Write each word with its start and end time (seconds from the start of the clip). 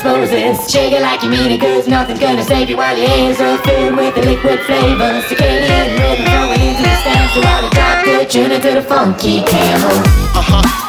expose 0.00 0.30
this. 0.30 0.70
Shake 0.70 0.92
it 0.94 1.02
like 1.02 1.22
you 1.22 1.28
mean 1.28 1.52
it, 1.52 1.60
cause 1.60 1.86
nothing's 1.86 2.20
gonna 2.20 2.42
save 2.42 2.70
you 2.70 2.76
while 2.76 2.96
your 2.96 3.08
hands 3.08 3.38
are 3.38 3.58
filled 3.58 3.96
with 3.96 4.14
the 4.14 4.22
liquid 4.22 4.60
flavor. 4.60 5.20
Circadian 5.28 5.98
rhythm 5.98 6.24
throwing 6.24 6.60
into 6.60 6.82
the 6.82 6.96
stance 6.96 7.32
to 7.34 7.40
while 7.40 7.64
I 7.64 7.70
drop 7.70 8.04
the 8.06 8.26
tune 8.26 8.50
into 8.50 8.70
the 8.72 8.82
funky 8.82 9.42
camel. 9.42 9.90
Uh 10.34 10.40
huh. 10.42 10.79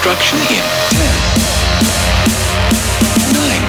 destruction 0.00 0.38
in 0.38 0.46
10, 0.46 1.04
9, 3.36 3.60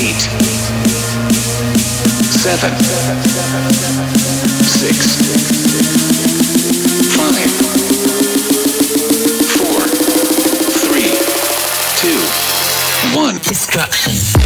8, 0.00 0.16
7, 2.32 2.72
6, 4.64 4.96
5, 7.12 7.36
4, 9.60 9.84
3, 10.88 11.04
2, 12.00 13.20
1. 13.20 13.38
Destruction. 13.42 14.43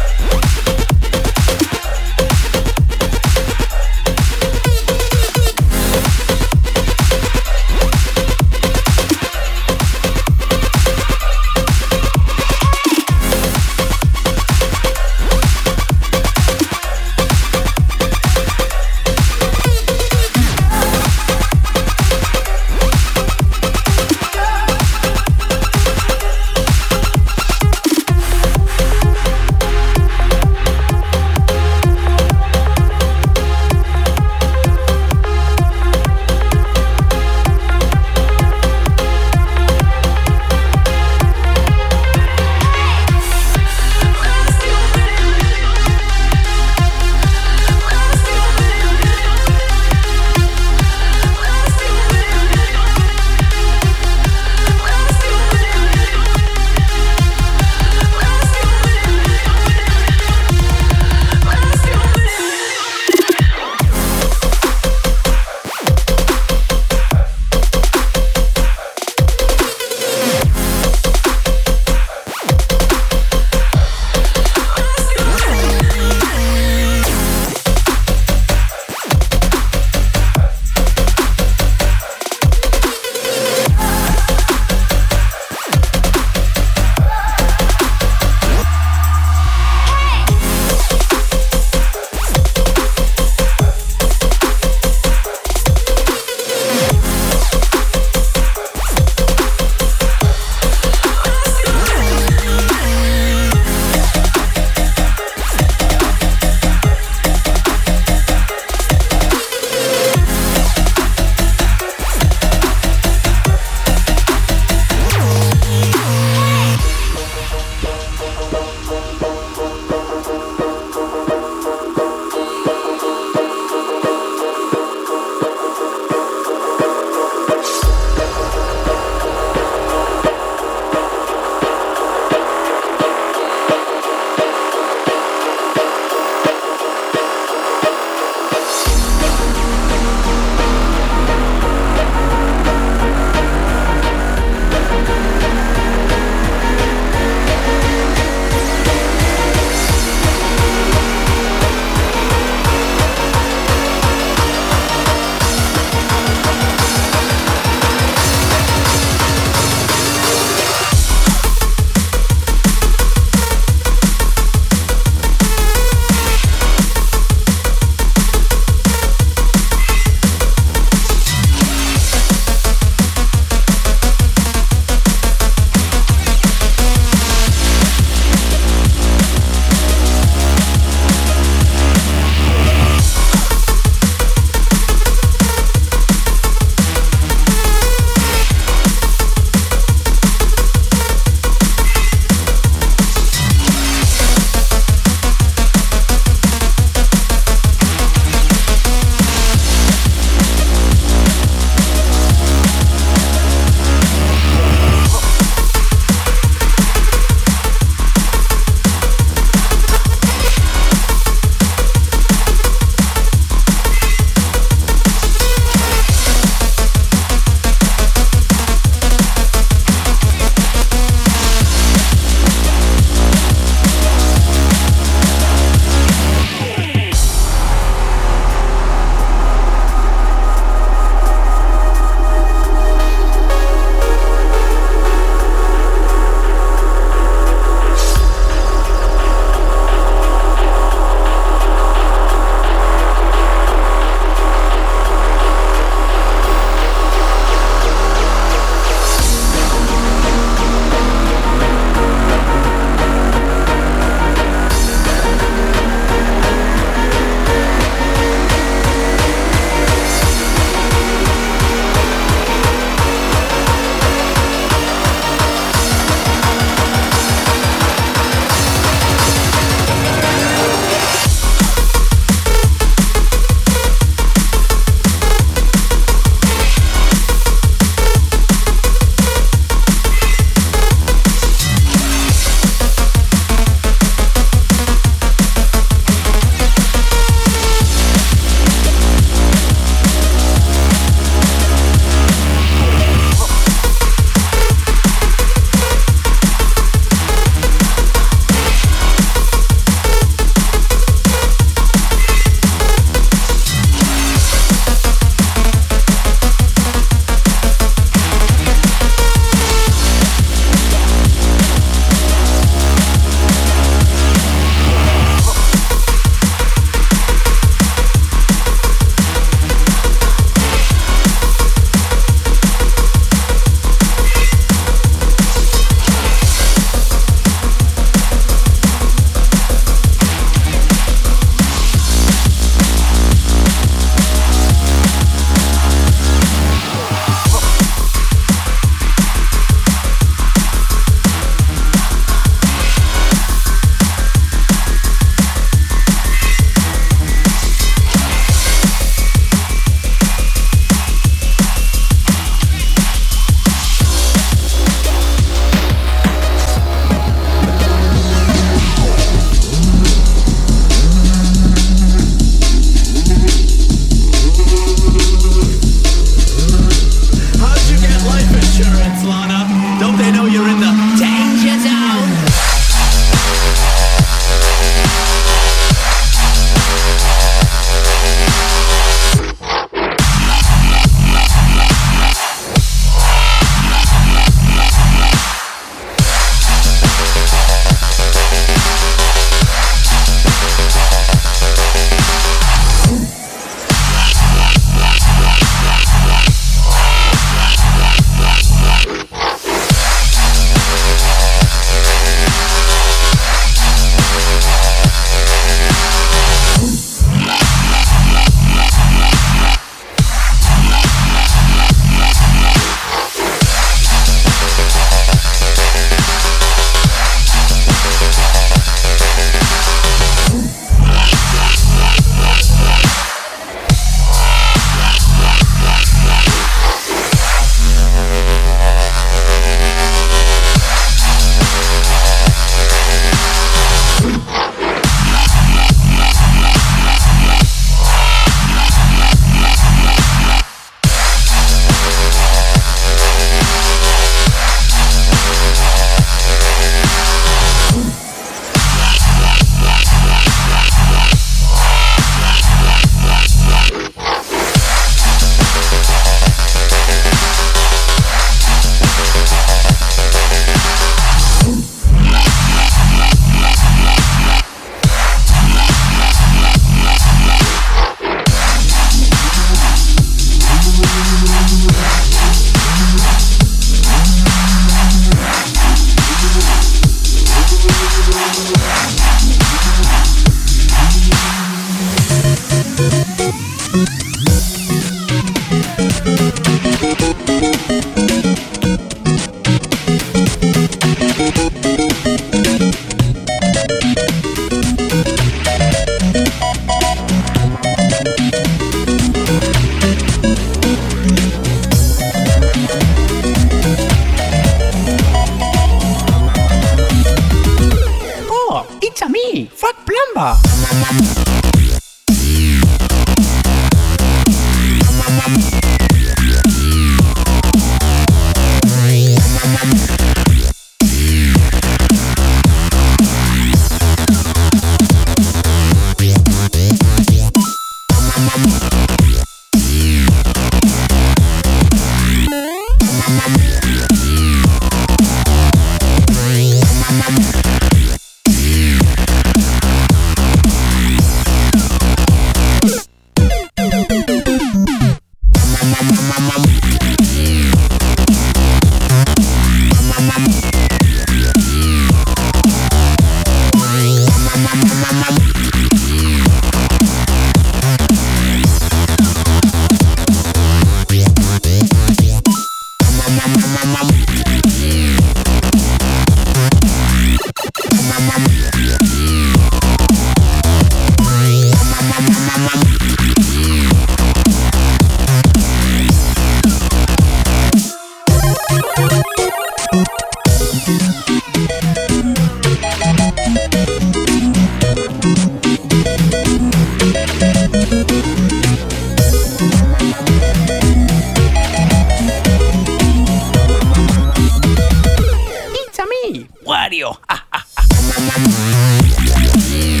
Ha, 597.27 597.45
ha, 597.51 597.65
ha. 597.75 600.00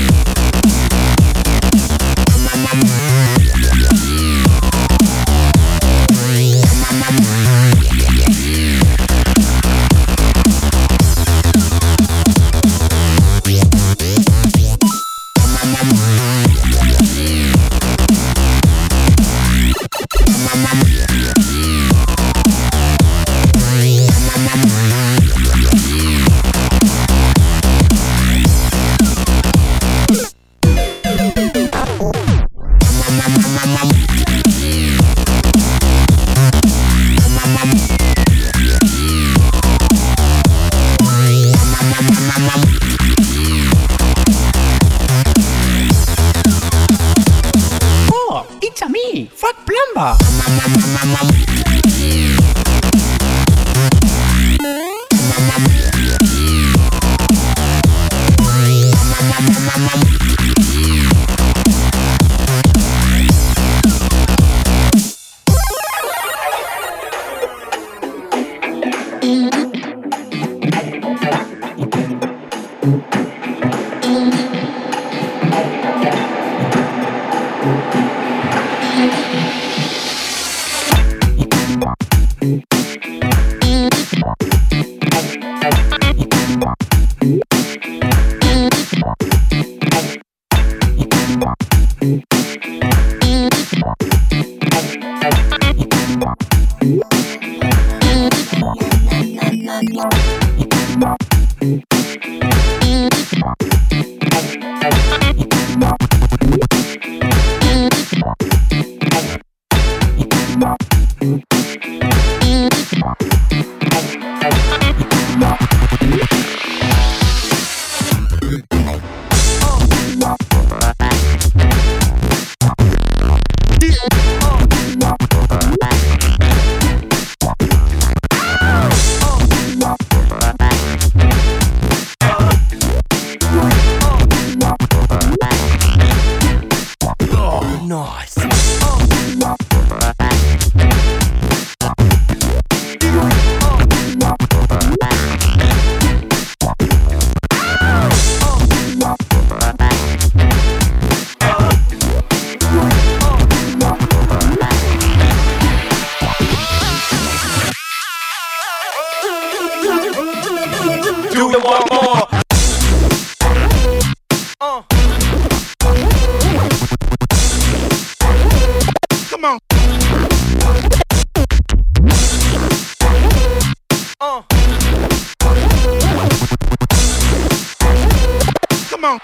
Come 179.01 179.13
on. 179.13 179.19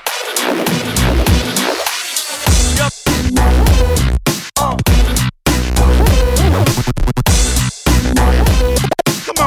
Come 9.26 9.40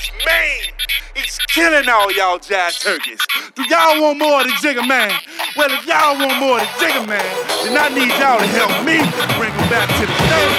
is 0.00 0.10
Maine. 0.24 0.72
He's 1.14 1.38
killing 1.48 1.88
all 1.88 2.10
y'all 2.12 2.38
jazz 2.38 2.78
turkeys. 2.78 3.20
Do 3.54 3.62
y'all 3.64 4.00
want 4.00 4.18
more 4.18 4.40
of 4.40 4.46
the 4.46 4.54
Jigger 4.62 4.86
Man? 4.86 5.12
Well, 5.56 5.70
if 5.70 5.86
y'all 5.86 6.16
want 6.16 6.38
more 6.40 6.60
of 6.60 6.64
the 6.64 6.86
Jigger 6.86 7.06
Man, 7.06 7.30
then 7.64 7.76
I 7.76 7.88
need 7.92 8.12
y'all 8.16 8.38
to 8.38 8.46
help 8.46 8.72
me 8.84 8.96
bring 9.36 9.52
him 9.52 9.68
back 9.68 9.88
to 10.00 10.06
the 10.06 10.14
stage. 10.26 10.56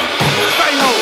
Stay 0.58 0.78
home. 0.78 1.01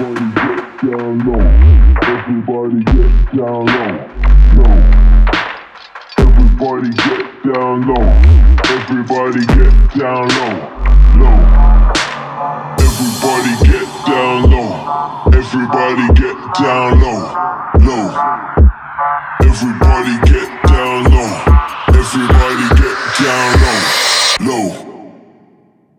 Everybody 0.00 0.32
get 0.32 0.80
down 0.80 1.18
low. 1.26 1.44
Everybody 2.00 2.80
get 2.84 3.12
down 3.36 3.66
low. 3.68 3.92
Low. 4.56 4.78
Everybody 6.16 6.88
get 6.88 7.24
down 7.44 7.76
low. 7.84 8.08
Everybody 8.64 9.44
get 9.44 9.72
down 9.98 10.24
low. 10.38 10.56
Low. 11.20 11.38
Everybody 12.80 13.52
get 13.68 13.88
down 14.06 14.48
low. 14.48 14.70
Everybody 15.36 16.06
get 16.14 16.36
down 16.54 16.90
low. 17.02 17.20
Low. 17.84 18.06
Everybody 19.44 20.14
get 20.32 20.48
down 20.64 20.98
low. 21.12 21.30
Everybody 21.88 22.66
get 22.80 22.96
down 23.20 23.50
low. 23.60 23.80
Low. 24.48 24.68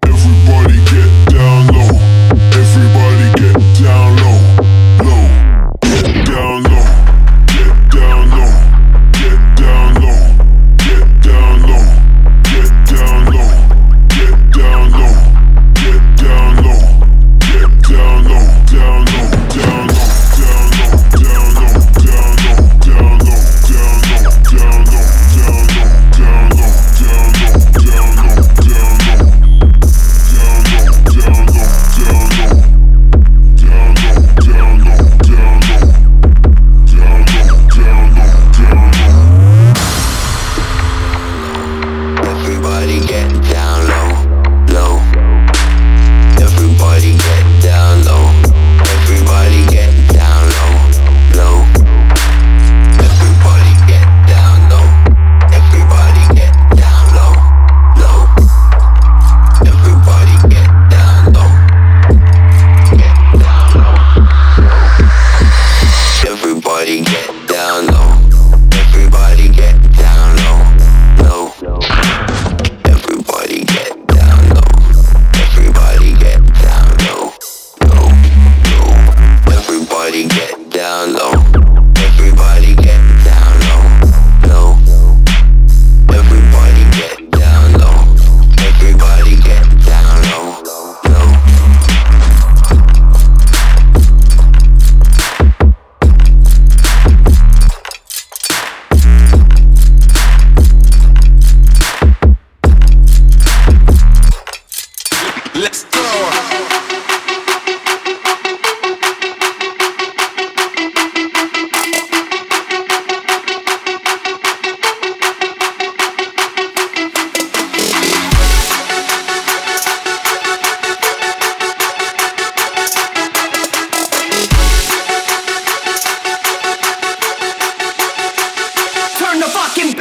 Everybody 0.06 0.78
get 0.90 1.30
down 1.30 1.68
low 1.68 1.81
down 3.84 4.16
low. 4.18 4.41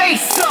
face. 0.01 0.50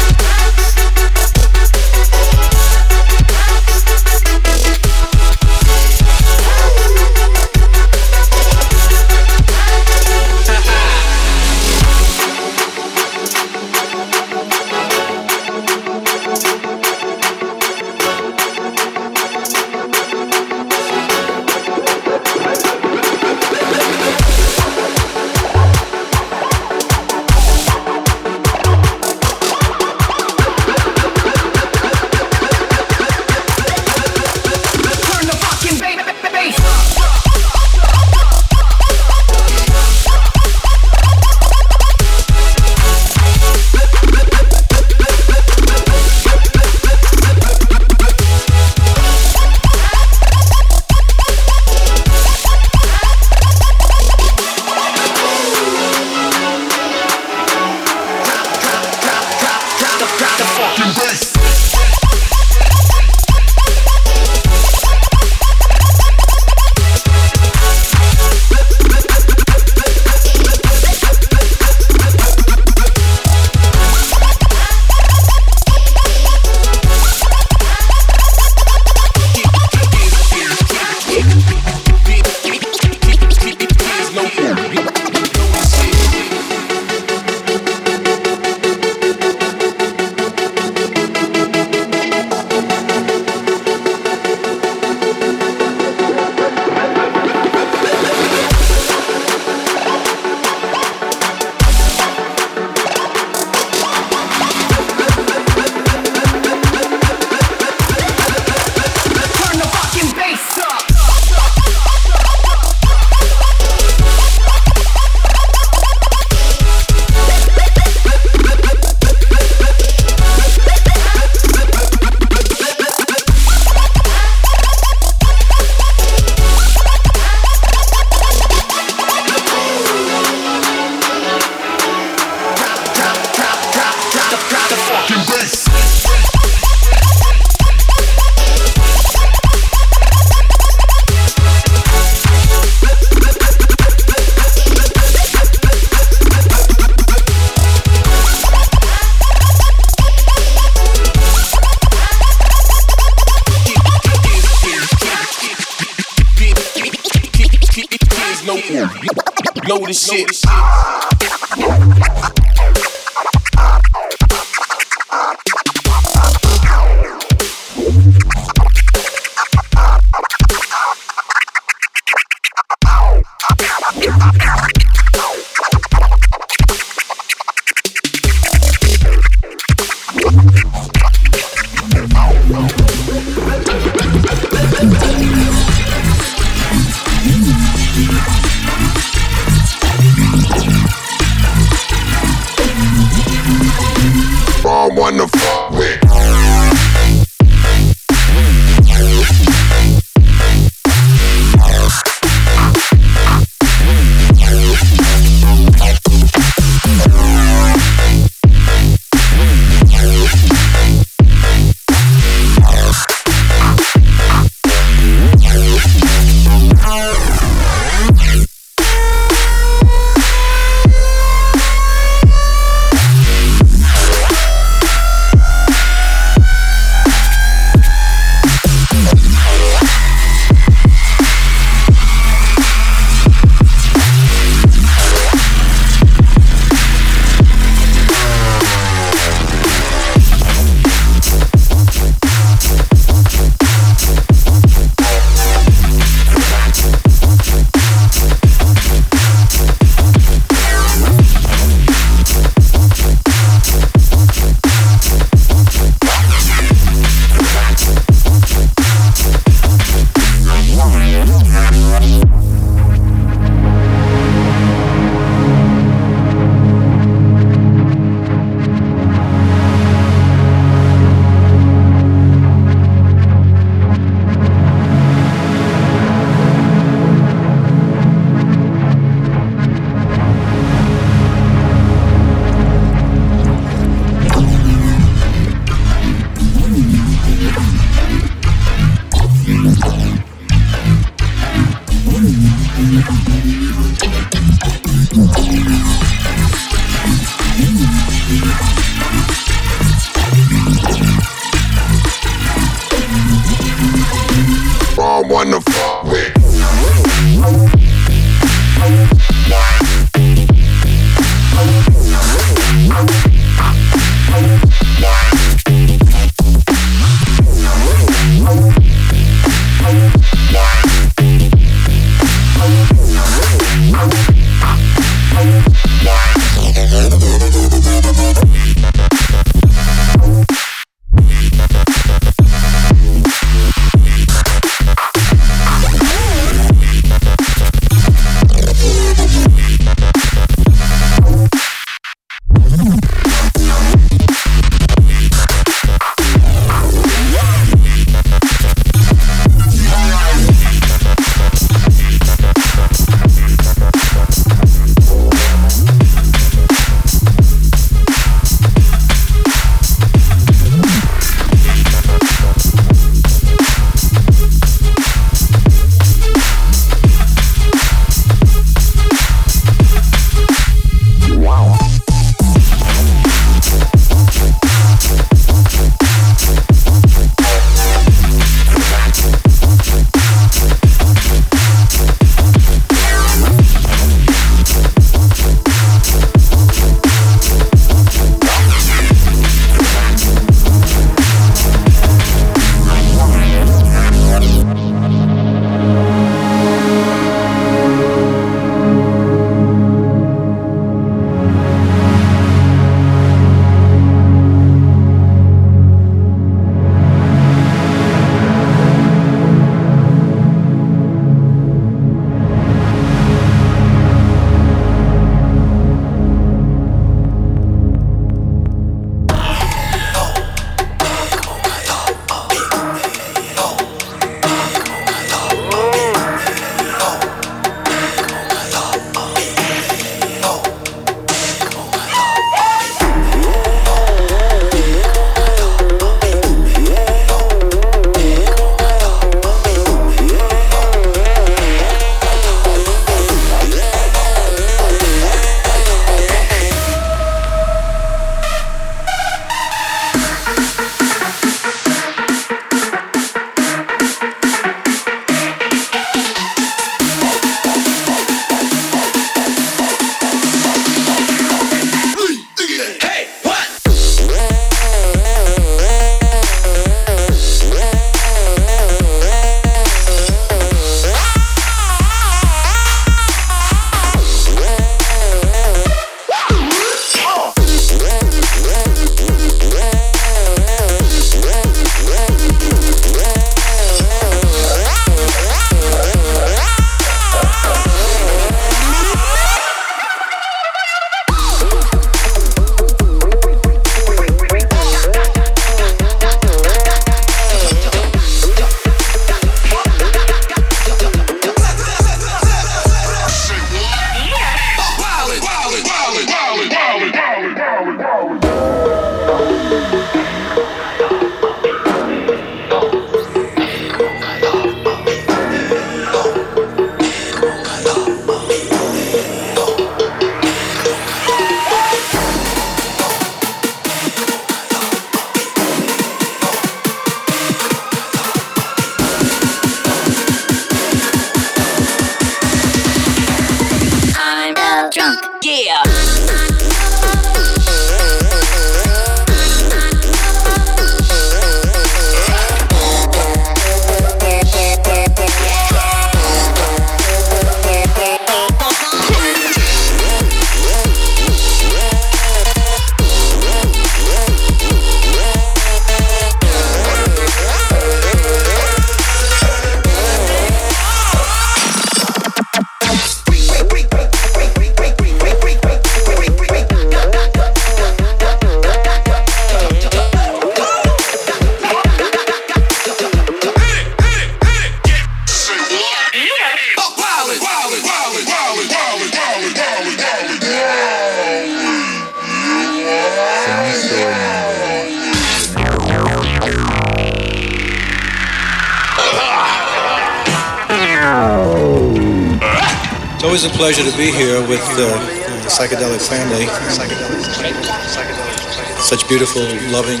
beautiful, 599.34 599.72
loving, 599.72 600.00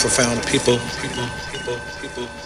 profound 0.00 0.46
people. 0.46 0.78
people, 1.02 1.26
people, 1.52 1.78
people. 2.00 2.41